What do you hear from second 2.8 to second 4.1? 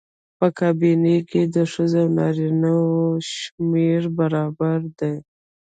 وو شمېر